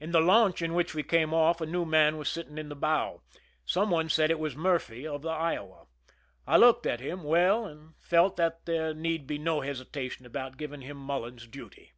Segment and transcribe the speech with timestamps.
[0.00, 2.74] In the launch in which we came off a new man was sitting in the
[2.74, 3.20] bow;
[3.66, 5.86] some one said it was Murphy of i:he Iowa.
[6.46, 10.80] I looked at him well and felt that there need be no hesitation about giving
[10.80, 11.92] him Mullen's duty.